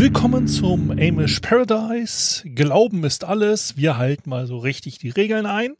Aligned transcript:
Willkommen 0.00 0.48
zum 0.48 0.92
Amish 0.92 1.40
Paradise. 1.40 2.42
Glauben 2.48 3.04
ist 3.04 3.22
alles. 3.22 3.76
Wir 3.76 3.98
halten 3.98 4.30
mal 4.30 4.46
so 4.46 4.56
richtig 4.56 4.96
die 4.96 5.10
Regeln 5.10 5.44
ein. 5.44 5.74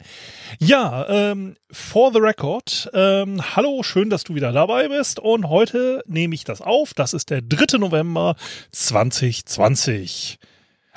Ja, 0.59 1.09
ähm, 1.09 1.57
for 1.73 2.12
the 2.12 2.18
record, 2.18 2.91
ähm, 2.93 3.41
hallo, 3.57 3.82
schön, 3.82 4.11
dass 4.11 4.25
du 4.25 4.35
wieder 4.35 4.53
dabei 4.53 4.89
bist. 4.89 5.21
Und 5.21 5.48
heute 5.48 6.04
nehme 6.07 6.35
ich 6.35 6.45
das 6.45 6.61
auf. 6.61 6.93
Das 6.93 7.14
ist 7.14 7.30
der 7.30 7.41
3. 7.41 7.79
November 7.79 8.36
2020. 8.72 10.39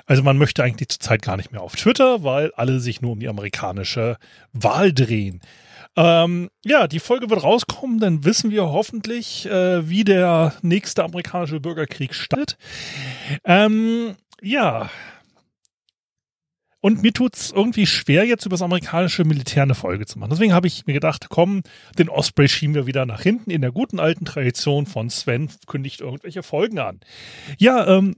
Also 0.05 0.21
man 0.21 0.37
möchte 0.37 0.61
eigentlich 0.61 0.89
zurzeit 0.89 1.21
gar 1.21 1.37
nicht 1.37 1.53
mehr 1.53 1.61
auf 1.61 1.77
Twitter, 1.77 2.25
weil 2.25 2.51
alle 2.57 2.81
sich 2.81 3.01
nur 3.01 3.13
um 3.13 3.21
die 3.21 3.29
amerikanische 3.29 4.17
Wahl 4.51 4.91
drehen. 4.91 5.39
Ähm, 5.95 6.49
ja, 6.65 6.87
die 6.87 6.99
Folge 6.99 7.29
wird 7.29 7.43
rauskommen, 7.43 7.99
dann 7.99 8.25
wissen 8.25 8.49
wir 8.49 8.63
hoffentlich, 8.63 9.45
äh, 9.45 9.87
wie 9.87 10.03
der 10.03 10.53
nächste 10.61 11.03
amerikanische 11.03 11.59
Bürgerkrieg 11.59 12.15
startet. 12.15 12.57
Ähm, 13.43 14.15
ja. 14.41 14.89
Und 16.81 17.01
mir 17.01 17.13
tut's 17.13 17.51
irgendwie 17.55 17.85
schwer, 17.85 18.25
jetzt 18.25 18.45
über 18.45 18.55
das 18.55 18.61
amerikanische 18.61 19.23
Militär 19.23 19.63
eine 19.63 19.75
Folge 19.75 20.05
zu 20.05 20.19
machen. 20.19 20.31
Deswegen 20.31 20.51
habe 20.51 20.67
ich 20.67 20.85
mir 20.85 20.93
gedacht, 20.93 21.27
komm, 21.29 21.61
den 21.97 22.09
Osprey 22.09 22.49
schieben 22.49 22.75
wir 22.75 22.87
wieder 22.87 23.05
nach 23.05 23.21
hinten. 23.21 23.51
In 23.51 23.61
der 23.61 23.71
guten 23.71 23.99
alten 23.99 24.25
Tradition 24.25 24.85
von 24.85 25.09
Sven 25.09 25.49
kündigt 25.65 26.01
irgendwelche 26.01 26.43
Folgen 26.43 26.79
an. 26.79 26.99
Ja, 27.57 27.87
ähm, 27.87 28.17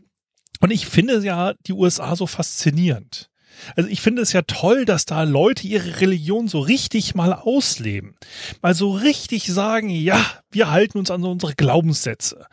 und 0.61 0.71
ich 0.71 0.87
finde 0.87 1.19
ja 1.19 1.53
die 1.67 1.73
USA 1.73 2.15
so 2.15 2.25
faszinierend. 2.25 3.29
Also 3.75 3.89
ich 3.89 4.01
finde 4.01 4.21
es 4.21 4.33
ja 4.33 4.41
toll, 4.41 4.85
dass 4.85 5.05
da 5.05 5.23
Leute 5.23 5.67
ihre 5.67 6.01
Religion 6.01 6.47
so 6.47 6.59
richtig 6.59 7.15
mal 7.15 7.33
ausleben. 7.33 8.15
Mal 8.61 8.73
so 8.73 8.91
richtig 8.91 9.47
sagen, 9.47 9.89
ja, 9.89 10.23
wir 10.51 10.71
halten 10.71 10.97
uns 10.97 11.11
an 11.11 11.23
unsere 11.23 11.55
Glaubenssätze. 11.55 12.45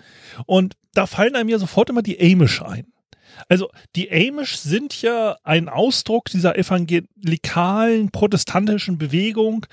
Und 0.47 0.75
da 0.95 1.07
fallen 1.07 1.37
einem 1.37 1.49
ja 1.49 1.59
sofort 1.59 1.91
immer 1.91 2.03
die 2.03 2.21
Amish 2.21 2.63
ein. 2.63 2.87
Also 3.49 3.71
die 3.97 4.11
Amish 4.11 4.57
sind 4.57 5.01
ja 5.03 5.37
ein 5.43 5.69
Ausdruck 5.69 6.27
dieser 6.27 6.57
evangelikalen 6.57 8.11
protestantischen 8.11 8.99
Bewegung, 8.99 9.67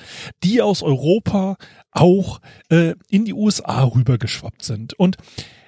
die 0.44 0.62
aus 0.62 0.82
Europa 0.82 1.58
auch 1.92 2.40
äh, 2.70 2.96
in 3.10 3.26
die 3.26 3.34
USA 3.34 3.84
rübergeschwappt 3.84 4.64
sind. 4.64 4.94
Und 4.94 5.18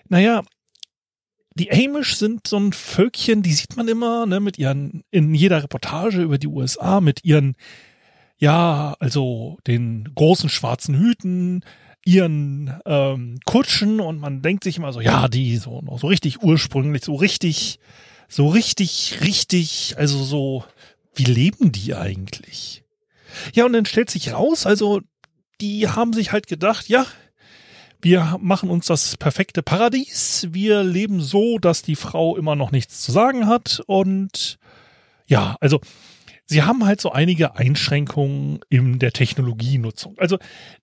naja, 0.07 0.43
die 1.55 1.71
Amish 1.71 2.15
sind 2.15 2.47
so 2.47 2.57
ein 2.57 2.73
Völkchen, 2.73 3.41
die 3.41 3.53
sieht 3.53 3.75
man 3.75 3.87
immer, 3.87 4.25
ne, 4.25 4.39
mit 4.39 4.57
ihren, 4.57 5.03
in 5.11 5.33
jeder 5.33 5.63
Reportage 5.63 6.21
über 6.21 6.37
die 6.37 6.47
USA, 6.47 7.01
mit 7.01 7.25
ihren, 7.25 7.55
ja, 8.37 8.95
also 8.99 9.57
den 9.67 10.09
großen 10.15 10.49
schwarzen 10.49 10.97
Hüten, 10.97 11.63
ihren 12.05 12.79
ähm, 12.85 13.39
Kutschen 13.45 13.99
und 13.99 14.19
man 14.19 14.41
denkt 14.41 14.63
sich 14.63 14.77
immer 14.77 14.93
so, 14.93 15.01
ja, 15.01 15.27
die 15.27 15.57
so 15.57 15.83
so 15.97 16.07
richtig 16.07 16.41
ursprünglich, 16.41 17.03
so 17.03 17.15
richtig, 17.15 17.79
so 18.27 18.47
richtig, 18.47 19.19
richtig, 19.21 19.95
also 19.97 20.23
so, 20.23 20.63
wie 21.13 21.25
leben 21.25 21.71
die 21.71 21.93
eigentlich? 21.93 22.83
Ja, 23.53 23.65
und 23.65 23.73
dann 23.73 23.85
stellt 23.85 24.09
sich 24.09 24.33
raus, 24.33 24.65
also 24.65 25.01
die 25.59 25.87
haben 25.89 26.13
sich 26.13 26.31
halt 26.31 26.47
gedacht, 26.47 26.89
ja, 26.89 27.05
wir 28.01 28.37
machen 28.41 28.69
uns 28.69 28.87
das 28.87 29.15
perfekte 29.17 29.63
Paradies. 29.63 30.47
Wir 30.51 30.83
leben 30.83 31.21
so, 31.21 31.57
dass 31.59 31.81
die 31.81 31.95
Frau 31.95 32.35
immer 32.37 32.55
noch 32.55 32.71
nichts 32.71 33.01
zu 33.01 33.11
sagen 33.11 33.47
hat. 33.47 33.81
Und 33.85 34.59
ja, 35.27 35.57
also 35.61 35.79
sie 36.45 36.63
haben 36.63 36.85
halt 36.85 36.99
so 36.99 37.11
einige 37.11 37.55
Einschränkungen 37.55 38.59
in 38.69 38.99
der 38.99 39.13
Technologienutzung. 39.13 40.17
Also 40.17 40.39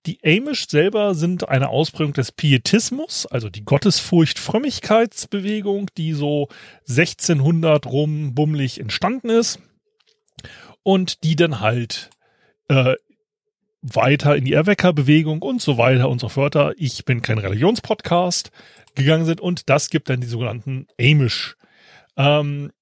die 0.07 0.19
Amish 0.25 0.69
selber 0.69 1.15
sind 1.15 1.47
eine 1.49 1.69
Ausprägung 1.69 2.15
des 2.15 2.33
Pietismus, 2.33 3.27
also 3.27 3.51
die 3.51 3.65
Gottesfurcht-Frömmigkeitsbewegung, 3.65 5.91
die 5.97 6.15
so 6.15 6.49
1600 6.89 7.87
rum 7.87 8.35
bummelig 8.35 8.81
entstanden 8.81 9.31
ist 9.31 9.61
und 10.83 11.23
die 11.25 11.37
dann 11.37 11.61
halt 11.61 12.11
äh, 12.69 12.95
weiter 13.95 14.37
in 14.37 14.45
die 14.45 14.53
Erweckerbewegung 14.53 15.43
und 15.43 15.63
so 15.63 15.79
weiter 15.79 16.09
und 16.09 16.21
so 16.21 16.29
fort. 16.29 16.57
Ich 16.77 17.05
bin 17.05 17.23
kein 17.23 17.39
Religionspodcast 17.39 18.51
gegangen 18.95 19.25
sind 19.25 19.41
und 19.41 19.69
das 19.69 19.91
gibt 19.91 20.11
dann 20.11 20.21
die 20.21 20.27
sogenannten 20.27 20.87
Amish. 21.01 21.57
Ähm, 22.17 22.73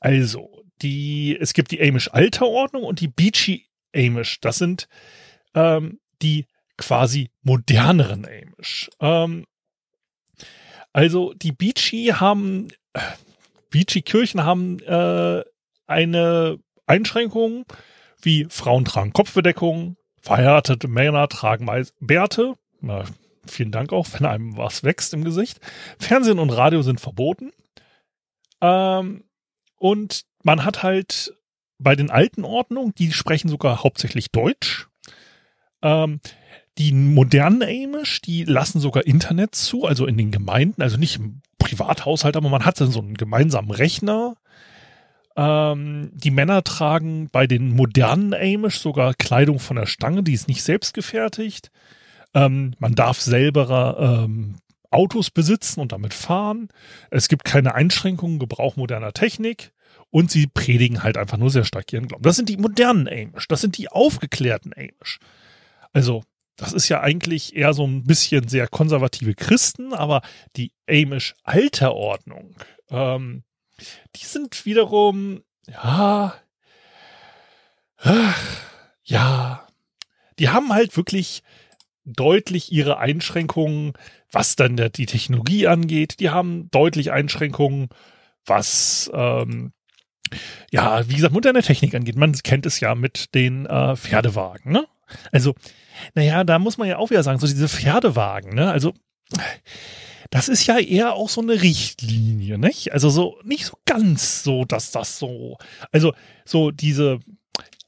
also, 0.00 0.62
die, 0.82 1.36
es 1.40 1.54
gibt 1.54 1.70
die 1.70 1.80
Amish 1.80 2.08
Alterordnung 2.12 2.84
und 2.84 3.00
die 3.00 3.08
Beachy 3.08 3.66
Amish. 3.94 4.40
Das 4.40 4.56
sind 4.56 4.88
ähm, 5.54 6.00
die 6.22 6.46
quasi 6.76 7.30
moderneren 7.42 8.26
Amish. 8.26 8.90
Ähm, 9.00 9.46
also, 10.92 11.32
die 11.34 11.52
Beachy 11.52 12.12
haben, 12.14 12.68
äh, 12.92 13.00
Beachy 13.70 14.02
Kirchen 14.02 14.44
haben 14.44 14.80
äh, 14.80 15.42
eine 15.86 16.58
Einschränkung, 16.86 17.64
wie 18.22 18.46
Frauen 18.48 18.84
tragen 18.84 19.12
Kopfbedeckung, 19.12 19.96
Verheiratete 20.26 20.88
Männer 20.88 21.28
tragen 21.28 21.66
meist 21.66 21.94
Bärte. 22.00 22.54
Na, 22.80 23.04
vielen 23.46 23.70
Dank 23.70 23.92
auch, 23.92 24.08
wenn 24.12 24.26
einem 24.26 24.56
was 24.56 24.82
wächst 24.82 25.14
im 25.14 25.22
Gesicht. 25.22 25.60
Fernsehen 26.00 26.40
und 26.40 26.50
Radio 26.50 26.82
sind 26.82 27.00
verboten. 27.00 27.52
Ähm, 28.60 29.22
und 29.76 30.22
man 30.42 30.64
hat 30.64 30.82
halt 30.82 31.32
bei 31.78 31.94
den 31.94 32.10
alten 32.10 32.42
Ordnungen, 32.42 32.92
die 32.98 33.12
sprechen 33.12 33.48
sogar 33.48 33.84
hauptsächlich 33.84 34.32
Deutsch. 34.32 34.88
Ähm, 35.80 36.18
die 36.76 36.90
modernen 36.90 37.62
Amish, 37.62 38.20
die 38.20 38.42
lassen 38.42 38.80
sogar 38.80 39.06
Internet 39.06 39.54
zu, 39.54 39.84
also 39.84 40.06
in 40.06 40.18
den 40.18 40.32
Gemeinden, 40.32 40.82
also 40.82 40.96
nicht 40.96 41.20
im 41.20 41.40
Privathaushalt, 41.60 42.36
aber 42.36 42.48
man 42.48 42.64
hat 42.64 42.80
dann 42.80 42.90
so 42.90 42.98
einen 42.98 43.14
gemeinsamen 43.14 43.70
Rechner 43.70 44.34
ähm, 45.36 46.10
die 46.14 46.30
Männer 46.30 46.64
tragen 46.64 47.28
bei 47.30 47.46
den 47.46 47.74
modernen 47.74 48.34
Amish 48.34 48.78
sogar 48.78 49.14
Kleidung 49.14 49.58
von 49.58 49.76
der 49.76 49.86
Stange, 49.86 50.22
die 50.22 50.32
ist 50.32 50.48
nicht 50.48 50.62
selbst 50.62 50.94
gefertigt. 50.94 51.70
Ähm, 52.34 52.74
man 52.78 52.94
darf 52.94 53.20
selber 53.20 54.24
ähm, 54.24 54.56
Autos 54.90 55.30
besitzen 55.30 55.80
und 55.80 55.92
damit 55.92 56.14
fahren. 56.14 56.68
Es 57.10 57.28
gibt 57.28 57.44
keine 57.44 57.74
Einschränkungen, 57.74 58.38
Gebrauch 58.38 58.76
moderner 58.76 59.12
Technik. 59.12 59.72
Und 60.10 60.30
sie 60.30 60.46
predigen 60.46 61.02
halt 61.02 61.18
einfach 61.18 61.36
nur 61.36 61.50
sehr 61.50 61.64
stark 61.64 61.92
ihren 61.92 62.06
Glauben. 62.06 62.22
Das 62.22 62.36
sind 62.36 62.48
die 62.48 62.56
modernen 62.56 63.08
Amish. 63.08 63.48
Das 63.48 63.60
sind 63.60 63.76
die 63.76 63.88
aufgeklärten 63.90 64.72
Amish. 64.72 65.18
Also, 65.92 66.22
das 66.56 66.72
ist 66.72 66.88
ja 66.88 67.00
eigentlich 67.00 67.54
eher 67.54 67.74
so 67.74 67.86
ein 67.86 68.04
bisschen 68.04 68.48
sehr 68.48 68.68
konservative 68.68 69.34
Christen, 69.34 69.92
aber 69.92 70.22
die 70.56 70.72
Amish-Alterordnung, 70.88 72.54
ähm, 72.90 73.42
die 74.16 74.24
sind 74.24 74.64
wiederum, 74.64 75.42
ja, 75.68 76.34
ach, 77.98 78.42
ja, 79.04 79.66
die 80.38 80.48
haben 80.48 80.72
halt 80.72 80.96
wirklich 80.96 81.42
deutlich 82.04 82.72
ihre 82.72 82.98
Einschränkungen, 82.98 83.94
was 84.30 84.56
dann 84.56 84.76
der, 84.76 84.90
die 84.90 85.06
Technologie 85.06 85.66
angeht. 85.66 86.20
Die 86.20 86.30
haben 86.30 86.70
deutlich 86.70 87.10
Einschränkungen, 87.10 87.88
was 88.44 89.10
ähm, 89.14 89.72
ja, 90.70 91.08
wie 91.08 91.14
gesagt, 91.14 91.32
moderne 91.32 91.62
Technik 91.62 91.94
angeht. 91.94 92.16
Man 92.16 92.32
kennt 92.32 92.66
es 92.66 92.80
ja 92.80 92.94
mit 92.94 93.34
den 93.34 93.66
äh, 93.66 93.96
Pferdewagen. 93.96 94.72
Ne? 94.72 94.86
Also, 95.32 95.54
naja, 96.14 96.44
da 96.44 96.58
muss 96.58 96.78
man 96.78 96.88
ja 96.88 96.98
auch 96.98 97.10
wieder 97.10 97.22
sagen, 97.22 97.38
so 97.38 97.46
diese 97.46 97.68
Pferdewagen. 97.68 98.54
Ne? 98.54 98.70
Also 98.70 98.92
das 100.30 100.48
ist 100.48 100.66
ja 100.66 100.78
eher 100.78 101.14
auch 101.14 101.28
so 101.28 101.40
eine 101.40 101.62
Richtlinie, 101.62 102.58
nicht? 102.58 102.92
Also 102.92 103.10
so 103.10 103.36
nicht 103.44 103.66
so 103.66 103.78
ganz 103.84 104.42
so, 104.42 104.64
dass 104.64 104.90
das 104.90 105.18
so, 105.18 105.58
also 105.92 106.12
so 106.44 106.70
diese 106.70 107.20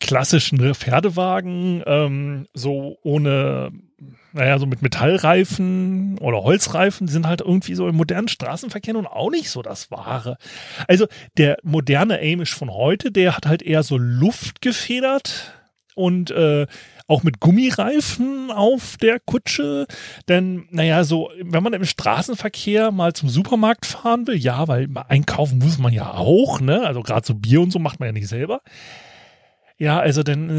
klassischen 0.00 0.74
Pferdewagen, 0.74 1.82
ähm, 1.86 2.46
so 2.54 2.98
ohne, 3.02 3.72
naja, 4.32 4.58
so 4.58 4.66
mit 4.66 4.82
Metallreifen 4.82 6.18
oder 6.18 6.42
Holzreifen, 6.42 7.06
die 7.06 7.12
sind 7.12 7.26
halt 7.26 7.40
irgendwie 7.40 7.74
so 7.74 7.88
im 7.88 7.96
modernen 7.96 8.28
Straßenverkehr 8.28 8.94
nun 8.94 9.06
auch 9.06 9.30
nicht 9.30 9.50
so 9.50 9.62
das 9.62 9.90
Wahre. 9.90 10.38
Also 10.86 11.06
der 11.36 11.58
moderne 11.62 12.18
Amish 12.20 12.54
von 12.54 12.70
heute, 12.70 13.10
der 13.10 13.36
hat 13.36 13.46
halt 13.46 13.62
eher 13.62 13.82
so 13.82 13.98
Luft 13.98 14.62
gefedert 14.62 15.54
und 15.94 16.30
äh, 16.30 16.66
auch 17.08 17.22
mit 17.24 17.40
Gummireifen 17.40 18.52
auf 18.52 18.96
der 18.98 19.18
Kutsche. 19.18 19.86
Denn, 20.28 20.68
naja, 20.70 21.02
so, 21.02 21.30
wenn 21.42 21.62
man 21.62 21.72
im 21.72 21.84
Straßenverkehr 21.84 22.92
mal 22.92 23.14
zum 23.14 23.28
Supermarkt 23.28 23.86
fahren 23.86 24.26
will, 24.26 24.36
ja, 24.36 24.68
weil 24.68 24.88
einkaufen 25.08 25.58
muss 25.58 25.78
man 25.78 25.92
ja 25.92 26.12
auch, 26.12 26.60
ne? 26.60 26.86
Also 26.86 27.02
gerade 27.02 27.26
so 27.26 27.34
Bier 27.34 27.62
und 27.62 27.72
so 27.72 27.78
macht 27.78 27.98
man 27.98 28.08
ja 28.08 28.12
nicht 28.12 28.28
selber. 28.28 28.60
Ja, 29.78 29.98
also 30.00 30.22
denn, 30.22 30.50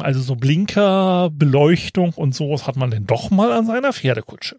äh, 0.00 0.04
also 0.04 0.20
so 0.20 0.36
Blinker, 0.36 1.30
Beleuchtung 1.32 2.12
und 2.14 2.34
sowas 2.34 2.66
hat 2.66 2.76
man 2.76 2.90
denn 2.90 3.06
doch 3.06 3.30
mal 3.30 3.52
an 3.52 3.66
seiner 3.66 3.92
Pferdekutsche. 3.92 4.56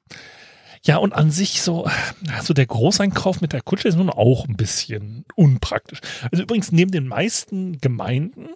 Ja, 0.88 0.98
und 0.98 1.12
an 1.12 1.32
sich 1.32 1.62
so, 1.62 1.86
also 2.34 2.54
der 2.54 2.66
Großeinkauf 2.66 3.42
mit 3.42 3.52
der 3.52 3.62
Kutsche 3.62 3.90
ist 3.90 3.98
nun 3.98 4.10
auch 4.10 4.48
ein 4.48 4.56
bisschen 4.56 5.26
unpraktisch. 5.36 6.00
Also 6.32 6.44
übrigens, 6.44 6.72
neben 6.72 6.92
den 6.92 7.08
meisten 7.08 7.78
Gemeinden 7.82 8.48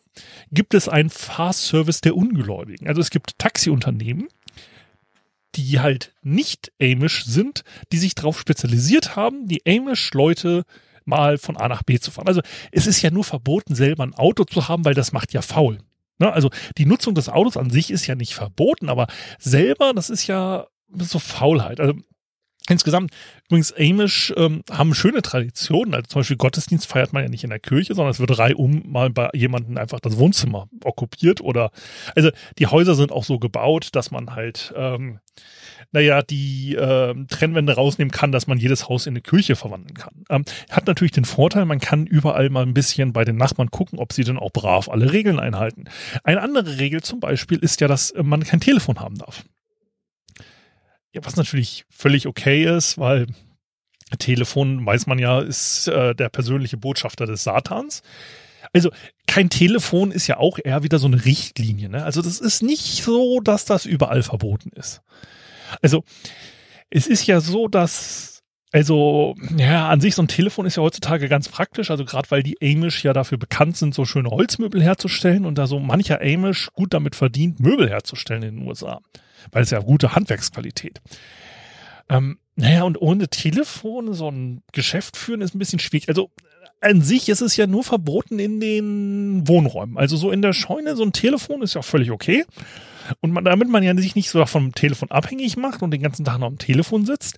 gibt 0.50 0.74
es 0.74 0.88
einen 0.88 1.10
Fahrservice 1.10 2.00
der 2.00 2.16
Ungläubigen. 2.16 2.88
Also 2.88 3.02
es 3.02 3.10
gibt 3.10 3.38
Taxiunternehmen, 3.38 4.30
die 5.56 5.82
halt 5.82 6.14
nicht 6.22 6.72
Amish 6.82 7.26
sind, 7.26 7.66
die 7.92 7.98
sich 7.98 8.16
darauf 8.16 8.40
spezialisiert 8.40 9.18
haben, 9.18 9.50
die 9.50 9.64
Amish-Leute 9.68 10.64
mal 11.04 11.38
von 11.38 11.58
A 11.58 11.68
nach 11.68 11.84
B 11.84 12.00
zu 12.00 12.12
fahren. 12.12 12.30
Also 12.30 12.40
es 12.72 12.88
ist 12.88 13.02
ja 13.02 13.12
nur 13.12 13.26
verboten, 13.26 13.76
selber 13.76 14.04
ein 14.04 14.14
Auto 14.14 14.46
zu 14.46 14.70
haben, 14.70 14.86
weil 14.86 14.94
das 14.94 15.12
macht 15.12 15.34
ja 15.34 15.42
faul. 15.42 15.80
Ne? 16.18 16.32
Also 16.32 16.50
die 16.78 16.86
Nutzung 16.86 17.14
des 17.14 17.28
Autos 17.28 17.58
an 17.58 17.72
sich 17.72 17.92
ist 17.92 18.08
ja 18.08 18.16
nicht 18.16 18.36
verboten, 18.36 18.88
aber 18.88 19.08
selber, 19.38 19.92
das 19.94 20.10
ist 20.10 20.28
ja 20.28 20.68
so 20.98 21.20
Faulheit. 21.20 21.82
Also 21.82 21.96
Insgesamt, 22.72 23.12
übrigens, 23.48 23.74
Amish 23.74 24.34
ähm, 24.38 24.64
haben 24.72 24.94
schöne 24.94 25.22
Traditionen. 25.22 25.94
Also 25.94 26.08
zum 26.08 26.22
Beispiel 26.22 26.38
Gottesdienst 26.38 26.88
feiert 26.88 27.12
man 27.12 27.22
ja 27.24 27.30
nicht 27.30 27.44
in 27.44 27.50
der 27.50 27.60
Kirche, 27.60 27.94
sondern 27.94 28.12
es 28.12 28.20
wird 28.22 28.38
reihum 28.40 28.84
mal 28.86 29.10
bei 29.10 29.30
jemandem 29.34 29.78
einfach 29.78 30.00
das 30.00 30.18
Wohnzimmer 30.18 30.70
okkupiert 30.84 31.42
oder, 31.42 31.72
also 32.16 32.30
die 32.60 32.68
Häuser 32.68 32.96
sind 32.96 33.12
auch 33.12 33.26
so 33.26 33.40
gebaut, 33.40 33.90
dass 33.92 34.10
man 34.10 34.36
halt, 34.36 34.74
ähm, 34.78 35.20
naja, 35.92 36.22
die 36.22 36.76
äh, 36.76 37.14
Trennwände 37.28 37.74
rausnehmen 37.74 38.12
kann, 38.12 38.32
dass 38.32 38.48
man 38.48 38.58
jedes 38.58 38.88
Haus 38.88 39.06
in 39.06 39.12
eine 39.12 39.22
Kirche 39.22 39.58
verwandeln 39.58 39.96
kann. 39.96 40.24
Ähm, 40.30 40.46
hat 40.70 40.88
natürlich 40.88 41.12
den 41.12 41.26
Vorteil, 41.26 41.66
man 41.66 41.80
kann 41.80 42.08
überall 42.08 42.50
mal 42.50 42.64
ein 42.64 42.74
bisschen 42.74 43.12
bei 43.12 43.26
den 43.26 43.36
Nachbarn 43.36 43.70
gucken, 43.70 44.00
ob 44.00 44.14
sie 44.14 44.24
denn 44.24 44.38
auch 44.38 44.52
brav 44.52 44.88
alle 44.88 45.12
Regeln 45.12 45.42
einhalten. 45.42 45.86
Eine 46.24 46.42
andere 46.42 46.78
Regel 46.78 47.02
zum 47.02 47.20
Beispiel 47.20 47.58
ist 47.58 47.82
ja, 47.82 47.90
dass 47.90 48.14
man 48.16 48.44
kein 48.46 48.62
Telefon 48.62 49.02
haben 49.02 49.18
darf. 49.18 49.44
Ja, 51.14 51.22
was 51.24 51.36
natürlich 51.36 51.86
völlig 51.90 52.28
okay 52.28 52.66
ist, 52.66 52.98
weil 52.98 53.28
Telefon, 54.20 54.86
weiß 54.86 55.08
man 55.08 55.20
ja, 55.20 55.40
ist 55.40 55.88
äh, 55.88 56.16
der 56.16 56.30
persönliche 56.30 56.78
Botschafter 56.78 57.26
des 57.26 57.44
Satans. 57.44 58.02
Also 58.74 58.92
kein 59.28 59.50
Telefon 59.50 60.12
ist 60.12 60.28
ja 60.28 60.38
auch 60.38 60.60
eher 60.64 60.84
wieder 60.84 61.00
so 61.00 61.08
eine 61.08 61.26
Richtlinie. 61.26 61.90
Ne? 61.90 62.04
Also 62.04 62.22
das 62.22 62.40
ist 62.40 62.62
nicht 62.62 63.04
so, 63.04 63.40
dass 63.42 63.66
das 63.66 63.86
überall 63.86 64.24
verboten 64.24 64.70
ist. 64.76 65.02
Also 65.82 66.04
es 66.90 67.08
ist 67.08 67.26
ja 67.26 67.40
so, 67.40 67.68
dass 67.68 68.41
also 68.72 69.36
ja 69.58 69.90
an 69.90 70.02
sich 70.02 70.16
so 70.16 70.22
ein 70.22 70.28
Telefon 70.28 70.66
ist 70.66 70.78
ja 70.78 70.84
heutzutage 70.84 71.28
ganz 71.28 71.50
praktisch. 71.50 71.92
Also 71.92 72.06
gerade 72.06 72.30
weil 72.32 72.44
die 72.44 72.58
Amish 72.62 73.04
ja 73.04 73.14
dafür 73.14 73.38
bekannt 73.38 73.78
sind, 73.78 73.94
so 73.94 74.06
schöne 74.06 74.30
Holzmöbel 74.30 74.82
herzustellen 74.82 75.46
und 75.46 75.58
da 75.58 75.68
so 75.68 75.80
mancher 75.80 76.22
Amish 76.22 76.70
gut 76.74 76.94
damit 76.94 77.16
verdient, 77.16 77.60
Möbel 77.60 77.90
herzustellen 77.90 78.44
in 78.44 78.56
den 78.58 78.68
USA 78.68 79.02
weil 79.52 79.64
es 79.64 79.72
ja 79.72 79.80
gute 79.80 80.16
Handwerksqualität. 80.16 81.02
Ähm, 82.10 82.38
naja, 82.56 82.84
und 82.84 83.02
ohne 83.02 83.30
Telefon 83.30 84.14
so 84.14 84.30
ein 84.30 84.62
Geschäft 84.72 85.18
führen 85.18 85.42
ist 85.42 85.56
ein 85.56 85.60
bisschen 85.60 85.80
schwierig. 85.80 86.10
Also 86.10 86.30
an 86.82 87.02
sich 87.02 87.30
ist 87.30 87.42
es 87.42 87.56
ja 87.56 87.68
nur 87.68 87.84
verboten 87.84 88.40
in 88.40 88.60
den 88.60 89.48
Wohnräumen. 89.48 89.98
Also 89.98 90.18
so 90.18 90.32
in 90.32 90.42
der 90.42 90.54
Scheune, 90.54 90.96
so 90.96 91.04
ein 91.04 91.14
Telefon 91.14 91.62
ist 91.62 91.76
ja 91.76 91.82
völlig 91.82 92.12
okay. 92.12 92.46
Und 93.20 93.32
man, 93.32 93.46
damit 93.46 93.70
man 93.70 93.84
ja 93.84 93.96
sich 93.96 94.16
nicht 94.16 94.30
so 94.30 94.46
vom 94.46 94.74
Telefon 94.74 95.12
abhängig 95.12 95.58
macht 95.58 95.82
und 95.82 95.92
den 95.92 96.02
ganzen 96.02 96.26
Tag 96.26 96.40
noch 96.40 96.48
am 96.48 96.58
Telefon 96.58 97.06
sitzt, 97.06 97.38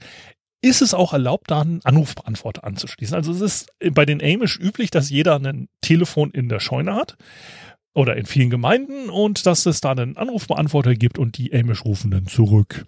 ist 0.64 0.82
es 0.82 0.94
auch 0.94 1.12
erlaubt, 1.12 1.52
da 1.52 1.62
einen 1.62 1.82
Anrufbeantworter 1.84 2.64
anzuschließen. 2.64 3.16
Also 3.16 3.34
es 3.34 3.42
ist 3.42 3.74
bei 3.92 4.06
den 4.06 4.22
Amish 4.22 4.58
üblich, 4.58 4.92
dass 4.92 5.10
jeder 5.10 5.36
ein 5.36 5.68
Telefon 5.82 6.32
in 6.32 6.48
der 6.48 6.62
Scheune 6.62 6.96
hat 6.96 7.18
oder 7.94 8.16
in 8.16 8.26
vielen 8.26 8.50
Gemeinden 8.50 9.10
und 9.10 9.46
dass 9.46 9.66
es 9.66 9.82
da 9.82 9.92
einen 9.92 10.16
Anrufbeantworter 10.16 10.96
gibt 10.96 11.20
und 11.20 11.38
die 11.38 11.54
Amish 11.54 11.84
rufen 11.84 12.12
dann 12.12 12.28
zurück. 12.28 12.86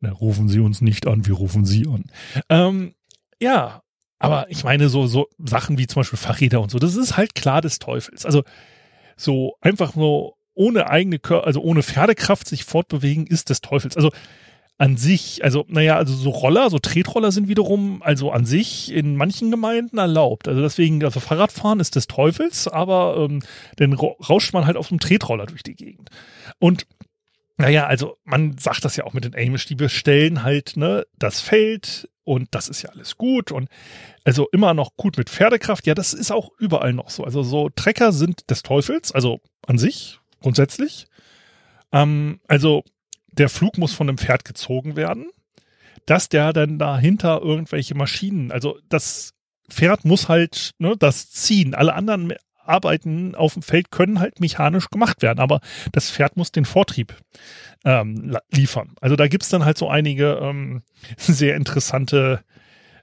Na, 0.00 0.10
rufen 0.10 0.48
Sie 0.48 0.58
uns 0.58 0.80
nicht 0.80 1.06
an, 1.06 1.24
wir 1.24 1.34
rufen 1.34 1.64
Sie 1.64 1.86
an. 1.86 2.06
Ähm, 2.48 2.94
ja, 3.40 3.82
aber 4.18 4.50
ich 4.50 4.64
meine 4.64 4.88
so, 4.88 5.06
so 5.06 5.28
Sachen 5.38 5.78
wie 5.78 5.86
zum 5.86 6.00
Beispiel 6.00 6.18
Fahrräder 6.18 6.60
und 6.60 6.72
so, 6.72 6.80
das 6.80 6.96
ist 6.96 7.16
halt 7.16 7.36
klar 7.36 7.60
des 7.60 7.78
Teufels. 7.78 8.26
Also 8.26 8.42
so 9.16 9.56
einfach 9.60 9.94
nur 9.94 10.34
ohne 10.54 10.90
eigene, 10.90 11.20
also 11.44 11.60
ohne 11.62 11.84
Pferdekraft 11.84 12.48
sich 12.48 12.64
fortbewegen 12.64 13.28
ist 13.28 13.48
des 13.48 13.60
Teufels. 13.60 13.96
Also 13.96 14.10
an 14.78 14.96
sich, 14.96 15.44
also 15.44 15.64
naja, 15.68 15.96
also 15.96 16.14
so 16.14 16.30
Roller, 16.30 16.68
so 16.70 16.78
Tretroller 16.78 17.30
sind 17.30 17.46
wiederum, 17.48 18.02
also 18.02 18.32
an 18.32 18.44
sich 18.44 18.92
in 18.92 19.16
manchen 19.16 19.50
Gemeinden 19.50 19.98
erlaubt. 19.98 20.48
Also 20.48 20.60
deswegen, 20.60 21.04
also 21.04 21.20
Fahrradfahren 21.20 21.78
ist 21.78 21.94
des 21.94 22.08
Teufels, 22.08 22.66
aber 22.66 23.16
ähm, 23.18 23.42
dann 23.76 23.92
rauscht 23.92 24.52
man 24.52 24.66
halt 24.66 24.76
auf 24.76 24.88
dem 24.88 24.98
Tretroller 24.98 25.46
durch 25.46 25.62
die 25.62 25.76
Gegend. 25.76 26.10
Und 26.58 26.86
naja, 27.58 27.86
also 27.86 28.16
man 28.24 28.58
sagt 28.58 28.84
das 28.84 28.96
ja 28.96 29.04
auch 29.04 29.12
mit 29.12 29.24
den 29.24 29.36
Amish, 29.36 29.66
die 29.66 29.76
bestellen 29.76 30.42
halt 30.42 30.76
ne, 30.76 31.06
das 31.16 31.40
Feld 31.40 32.08
und 32.24 32.48
das 32.52 32.68
ist 32.68 32.82
ja 32.82 32.90
alles 32.90 33.16
gut 33.16 33.52
und 33.52 33.68
also 34.24 34.48
immer 34.52 34.74
noch 34.74 34.96
gut 34.96 35.16
mit 35.18 35.30
Pferdekraft. 35.30 35.86
Ja, 35.86 35.94
das 35.94 36.12
ist 36.12 36.32
auch 36.32 36.50
überall 36.58 36.92
noch 36.92 37.10
so. 37.10 37.24
Also 37.24 37.42
so 37.42 37.68
Trecker 37.68 38.12
sind 38.12 38.50
des 38.50 38.62
Teufels, 38.62 39.12
also 39.12 39.40
an 39.66 39.78
sich 39.78 40.18
grundsätzlich. 40.40 41.06
Ähm, 41.92 42.40
also 42.48 42.84
der 43.32 43.48
Flug 43.48 43.78
muss 43.78 43.92
von 43.92 44.08
einem 44.08 44.18
Pferd 44.18 44.44
gezogen 44.44 44.96
werden, 44.96 45.30
dass 46.06 46.28
der 46.28 46.52
dann 46.52 46.78
dahinter 46.78 47.40
irgendwelche 47.42 47.94
Maschinen, 47.94 48.52
also 48.52 48.78
das 48.88 49.34
Pferd 49.70 50.04
muss 50.04 50.28
halt 50.28 50.72
ne, 50.78 50.96
das 50.98 51.30
ziehen. 51.30 51.74
Alle 51.74 51.94
anderen 51.94 52.34
Arbeiten 52.64 53.34
auf 53.34 53.54
dem 53.54 53.62
Feld 53.62 53.90
können 53.90 54.20
halt 54.20 54.40
mechanisch 54.40 54.88
gemacht 54.88 55.22
werden, 55.22 55.40
aber 55.40 55.60
das 55.92 56.10
Pferd 56.10 56.36
muss 56.36 56.52
den 56.52 56.64
Vortrieb 56.64 57.16
ähm, 57.84 58.36
liefern. 58.50 58.94
Also 59.00 59.16
da 59.16 59.26
gibt's 59.28 59.48
dann 59.48 59.64
halt 59.64 59.78
so 59.78 59.88
einige 59.88 60.38
ähm, 60.42 60.82
sehr 61.16 61.56
interessante 61.56 62.40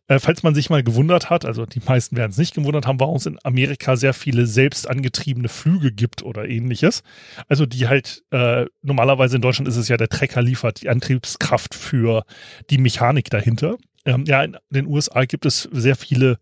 äh, 0.09 0.19
falls 0.19 0.43
man 0.43 0.55
sich 0.55 0.69
mal 0.69 0.83
gewundert 0.83 1.29
hat, 1.29 1.45
also 1.45 1.65
die 1.65 1.81
meisten 1.85 2.17
werden 2.17 2.31
es 2.31 2.37
nicht 2.37 2.55
gewundert 2.55 2.87
haben, 2.87 2.99
warum 2.99 3.15
es 3.15 3.27
in 3.27 3.37
Amerika 3.43 3.95
sehr 3.95 4.13
viele 4.13 4.47
selbst 4.47 4.89
angetriebene 4.89 5.47
Flüge 5.47 5.91
gibt 5.91 6.23
oder 6.23 6.49
ähnliches. 6.49 7.03
Also 7.47 7.65
die 7.67 7.87
halt, 7.87 8.23
äh, 8.31 8.65
normalerweise 8.81 9.35
in 9.35 9.41
Deutschland 9.41 9.67
ist 9.67 9.77
es 9.77 9.87
ja, 9.87 9.97
der 9.97 10.09
Trecker 10.09 10.41
liefert 10.41 10.81
die 10.81 10.89
Antriebskraft 10.89 11.75
für 11.75 12.25
die 12.71 12.79
Mechanik 12.79 13.29
dahinter. 13.29 13.77
Ähm, 14.03 14.23
ja, 14.25 14.43
in 14.43 14.57
den 14.71 14.87
USA 14.87 15.25
gibt 15.25 15.45
es 15.45 15.69
sehr 15.71 15.95
viele 15.95 16.39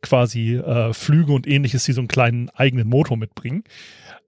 quasi 0.00 0.54
äh, 0.54 0.94
Flüge 0.94 1.32
und 1.32 1.46
ähnliches, 1.46 1.84
die 1.84 1.92
so 1.92 2.00
einen 2.00 2.08
kleinen 2.08 2.48
eigenen 2.50 2.88
Motor 2.88 3.18
mitbringen. 3.18 3.64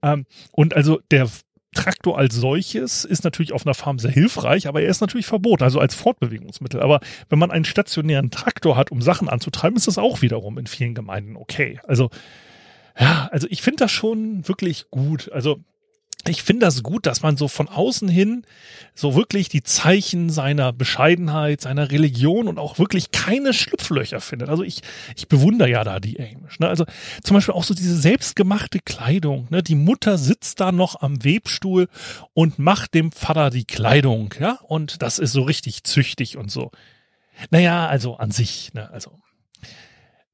Ähm, 0.03 0.27
und 0.51 0.75
also 0.75 1.01
der 1.09 1.29
Traktor 1.73 2.17
als 2.17 2.35
solches 2.35 3.05
ist 3.05 3.23
natürlich 3.23 3.53
auf 3.53 3.65
einer 3.65 3.73
Farm 3.73 3.99
sehr 3.99 4.11
hilfreich, 4.11 4.67
aber 4.67 4.81
er 4.81 4.89
ist 4.89 5.01
natürlich 5.01 5.25
verboten, 5.25 5.63
also 5.63 5.79
als 5.79 5.95
Fortbewegungsmittel. 5.95 6.81
Aber 6.81 6.99
wenn 7.29 7.39
man 7.39 7.51
einen 7.51 7.65
stationären 7.65 8.31
Traktor 8.31 8.77
hat, 8.77 8.91
um 8.91 9.01
Sachen 9.01 9.29
anzutreiben, 9.29 9.75
ist 9.77 9.87
das 9.87 9.97
auch 9.97 10.21
wiederum 10.21 10.57
in 10.57 10.67
vielen 10.67 10.95
Gemeinden 10.95 11.35
okay. 11.35 11.79
Also, 11.87 12.09
ja, 12.99 13.27
also 13.31 13.47
ich 13.49 13.61
finde 13.61 13.83
das 13.83 13.91
schon 13.91 14.47
wirklich 14.47 14.85
gut. 14.91 15.31
Also 15.31 15.59
ich 16.27 16.43
finde 16.43 16.65
das 16.65 16.83
gut, 16.83 17.05
dass 17.05 17.21
man 17.21 17.35
so 17.35 17.47
von 17.49 17.67
außen 17.67 18.07
hin 18.07 18.45
so 18.95 19.15
wirklich 19.15 19.49
die 19.49 19.63
Zeichen 19.63 20.29
seiner 20.29 20.71
Bescheidenheit, 20.71 21.59
seiner 21.59 21.91
Religion 21.91 22.47
und 22.47 22.59
auch 22.59 22.79
wirklich 22.79 23.11
keine 23.11 23.53
Schlupflöcher 23.53 24.21
findet. 24.21 24.49
Also 24.49 24.63
ich, 24.63 24.81
ich 25.17 25.27
bewundere 25.27 25.69
ja 25.69 25.83
da 25.83 25.99
die 25.99 26.19
Amish. 26.19 26.59
Ne? 26.59 26.69
Also 26.69 26.85
zum 27.23 27.35
Beispiel 27.35 27.53
auch 27.53 27.65
so 27.65 27.73
diese 27.73 27.97
selbstgemachte 27.99 28.79
Kleidung. 28.79 29.47
Ne? 29.49 29.63
Die 29.63 29.75
Mutter 29.75 30.17
sitzt 30.17 30.61
da 30.61 30.71
noch 30.71 31.01
am 31.01 31.23
Webstuhl 31.25 31.89
und 32.33 32.57
macht 32.57 32.93
dem 32.93 33.11
Vater 33.11 33.49
die 33.49 33.65
Kleidung. 33.65 34.33
Ja, 34.39 34.59
und 34.67 35.01
das 35.01 35.19
ist 35.19 35.33
so 35.33 35.41
richtig 35.41 35.83
züchtig 35.83 36.37
und 36.37 36.49
so. 36.49 36.71
Naja, 37.49 37.87
also 37.87 38.15
an 38.15 38.31
sich, 38.31 38.73
ne? 38.73 38.89
also 38.91 39.19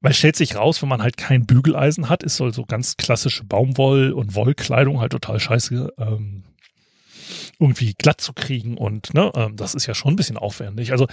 weil 0.00 0.14
stellt 0.14 0.36
sich 0.36 0.56
raus, 0.56 0.80
wenn 0.82 0.88
man 0.88 1.02
halt 1.02 1.16
kein 1.16 1.46
Bügeleisen 1.46 2.08
hat, 2.08 2.22
ist 2.22 2.36
so, 2.36 2.50
so 2.50 2.64
ganz 2.64 2.96
klassische 2.96 3.44
Baumwoll- 3.44 4.12
und 4.12 4.34
Wollkleidung 4.34 5.00
halt 5.00 5.12
total 5.12 5.38
scheiße 5.38 5.92
ähm, 5.98 6.44
irgendwie 7.58 7.94
glatt 7.94 8.20
zu 8.20 8.32
kriegen 8.32 8.76
und 8.76 9.12
ne, 9.14 9.30
ähm, 9.34 9.56
das 9.56 9.74
ist 9.74 9.86
ja 9.86 9.94
schon 9.94 10.14
ein 10.14 10.16
bisschen 10.16 10.38
aufwendig. 10.38 10.92
Also 10.92 11.06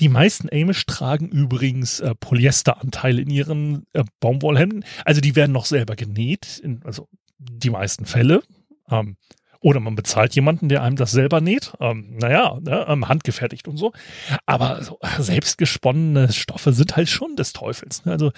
die 0.00 0.08
meisten 0.08 0.48
Amish 0.50 0.86
tragen 0.86 1.28
übrigens 1.28 2.00
äh, 2.00 2.14
Polyesteranteile 2.14 3.20
in 3.20 3.30
ihren 3.30 3.86
äh, 3.92 4.04
Baumwollhemden. 4.20 4.84
Also 5.04 5.20
die 5.20 5.36
werden 5.36 5.52
noch 5.52 5.66
selber 5.66 5.96
genäht, 5.96 6.58
in, 6.58 6.80
also 6.84 7.08
die 7.38 7.70
meisten 7.70 8.06
Fälle. 8.06 8.42
Ähm, 8.90 9.16
oder 9.60 9.80
man 9.80 9.94
bezahlt 9.94 10.34
jemanden, 10.34 10.68
der 10.68 10.82
einem 10.82 10.96
das 10.96 11.10
selber 11.10 11.40
näht. 11.40 11.72
Ähm, 11.80 12.16
naja, 12.18 12.58
ne, 12.60 12.86
ähm, 12.88 13.08
handgefertigt 13.08 13.68
und 13.68 13.76
so. 13.76 13.92
Aber 14.46 14.82
so, 14.82 14.98
selbstgesponnene 15.18 16.32
Stoffe 16.32 16.72
sind 16.72 16.96
halt 16.96 17.08
schon 17.08 17.36
des 17.36 17.52
Teufels. 17.52 18.04
Ne? 18.04 18.12
Also 18.12 18.32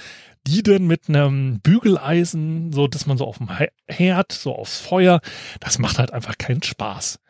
die 0.47 0.63
dann 0.63 0.87
mit 0.87 1.09
einem 1.09 1.61
Bügeleisen, 1.61 2.73
so 2.73 2.89
dass 2.89 3.07
man 3.07 3.19
so 3.19 3.27
auf 3.27 3.39
dem 3.39 3.49
Herd, 3.87 4.33
so 4.33 4.55
aufs 4.57 4.81
Feuer, 4.81 5.21
das 5.61 5.79
macht 5.79 5.99
halt 5.99 6.13
einfach 6.13 6.37
keinen 6.37 6.63
Spaß. 6.63 7.21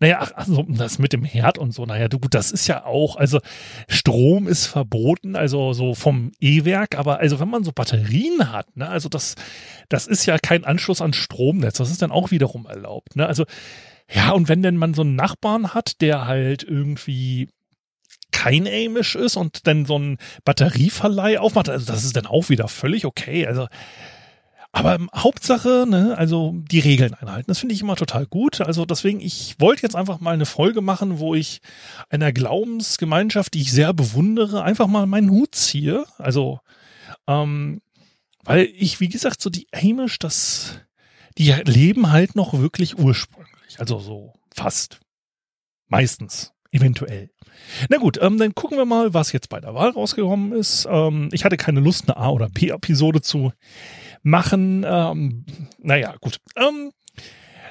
Naja, 0.00 0.18
ach, 0.20 0.32
also 0.34 0.64
das 0.68 0.98
mit 0.98 1.12
dem 1.12 1.24
Herd 1.24 1.58
und 1.58 1.72
so, 1.72 1.86
naja, 1.86 2.08
du, 2.08 2.18
gut, 2.18 2.34
das 2.34 2.50
ist 2.50 2.66
ja 2.66 2.84
auch, 2.84 3.16
also 3.16 3.40
Strom 3.88 4.48
ist 4.48 4.66
verboten, 4.66 5.36
also 5.36 5.72
so 5.72 5.94
vom 5.94 6.32
E-Werk, 6.40 6.96
aber 6.98 7.18
also 7.18 7.40
wenn 7.40 7.48
man 7.48 7.64
so 7.64 7.72
Batterien 7.72 8.52
hat, 8.52 8.76
ne, 8.76 8.88
also 8.88 9.08
das, 9.08 9.34
das 9.88 10.06
ist 10.06 10.26
ja 10.26 10.38
kein 10.38 10.64
Anschluss 10.64 11.00
an 11.00 11.12
Stromnetz, 11.12 11.78
das 11.78 11.90
ist 11.90 12.02
dann 12.02 12.10
auch 12.10 12.30
wiederum 12.30 12.66
erlaubt, 12.66 13.16
ne, 13.16 13.26
also 13.26 13.44
ja, 14.10 14.30
und 14.30 14.48
wenn 14.48 14.62
denn 14.62 14.76
man 14.76 14.94
so 14.94 15.02
einen 15.02 15.16
Nachbarn 15.16 15.74
hat, 15.74 16.00
der 16.00 16.26
halt 16.26 16.62
irgendwie 16.62 17.48
kein 18.30 18.66
Amish 18.66 19.16
ist 19.16 19.36
und 19.36 19.66
dann 19.66 19.84
so 19.84 19.98
ein 19.98 20.18
Batterieverleih 20.44 21.38
aufmacht, 21.38 21.68
also 21.68 21.86
das 21.86 22.04
ist 22.04 22.16
dann 22.16 22.26
auch 22.26 22.48
wieder 22.48 22.68
völlig 22.68 23.04
okay. 23.04 23.46
Also 23.46 23.66
aber 24.72 24.98
Hauptsache, 25.14 25.86
ne, 25.88 26.16
also 26.16 26.54
die 26.70 26.80
Regeln 26.80 27.14
einhalten. 27.14 27.48
Das 27.48 27.58
finde 27.58 27.74
ich 27.74 27.80
immer 27.80 27.96
total 27.96 28.26
gut. 28.26 28.60
Also 28.60 28.84
deswegen, 28.84 29.20
ich 29.20 29.56
wollte 29.58 29.82
jetzt 29.82 29.96
einfach 29.96 30.20
mal 30.20 30.34
eine 30.34 30.46
Folge 30.46 30.82
machen, 30.82 31.18
wo 31.18 31.34
ich 31.34 31.60
einer 32.10 32.32
Glaubensgemeinschaft, 32.32 33.54
die 33.54 33.62
ich 33.62 33.72
sehr 33.72 33.94
bewundere, 33.94 34.62
einfach 34.62 34.86
mal 34.86 35.06
meinen 35.06 35.30
Hut 35.30 35.54
ziehe. 35.54 36.04
Also, 36.18 36.60
ähm, 37.26 37.80
weil 38.44 38.68
ich, 38.74 39.00
wie 39.00 39.08
gesagt, 39.08 39.40
so 39.40 39.50
die 39.50 39.66
Amish, 39.72 40.18
das, 40.18 40.80
die 41.38 41.50
leben 41.64 42.12
halt 42.12 42.36
noch 42.36 42.52
wirklich 42.52 42.98
ursprünglich. 42.98 43.80
Also 43.80 43.98
so 43.98 44.34
fast. 44.54 45.00
Meistens. 45.86 46.52
Eventuell. 46.70 47.30
Na 47.88 47.96
gut, 47.96 48.18
ähm, 48.20 48.36
dann 48.36 48.54
gucken 48.54 48.76
wir 48.76 48.84
mal, 48.84 49.14
was 49.14 49.32
jetzt 49.32 49.48
bei 49.48 49.58
der 49.58 49.74
Wahl 49.74 49.90
rausgekommen 49.90 50.52
ist. 50.52 50.86
Ähm, 50.90 51.30
ich 51.32 51.46
hatte 51.46 51.56
keine 51.56 51.80
Lust, 51.80 52.08
eine 52.08 52.18
A- 52.18 52.28
oder 52.28 52.50
B-Episode 52.50 53.22
zu 53.22 53.52
machen. 54.22 54.84
Ähm, 54.86 55.44
naja, 55.78 56.14
gut. 56.20 56.38
Ähm, 56.56 56.92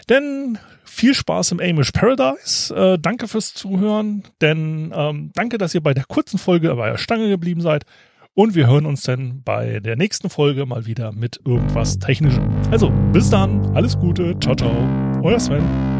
denn 0.09 0.57
viel 0.83 1.13
Spaß 1.13 1.51
im 1.51 1.59
Amish 1.59 1.91
Paradise. 1.91 2.73
Äh, 2.73 2.97
danke 2.99 3.27
fürs 3.27 3.53
Zuhören. 3.53 4.23
Denn 4.41 4.91
ähm, 4.95 5.31
danke, 5.35 5.57
dass 5.57 5.75
ihr 5.75 5.81
bei 5.81 5.93
der 5.93 6.05
kurzen 6.05 6.37
Folge 6.37 6.73
bei 6.75 6.89
der 6.89 6.97
Stange 6.97 7.29
geblieben 7.29 7.61
seid. 7.61 7.83
Und 8.33 8.53
wir 8.53 8.67
hören 8.67 8.85
uns 8.85 9.01
dann 9.01 9.41
bei 9.43 9.79
der 9.79 9.95
nächsten 9.95 10.29
Folge 10.29 10.65
mal 10.67 10.85
wieder 10.85 11.11
mit 11.11 11.39
irgendwas 11.43 11.97
Technischem. 11.97 12.47
Also, 12.69 12.91
bis 13.11 13.29
dann. 13.31 13.75
Alles 13.75 13.97
Gute. 13.97 14.39
Ciao, 14.39 14.55
ciao. 14.55 14.71
Euer 15.23 15.39
Sven. 15.39 15.96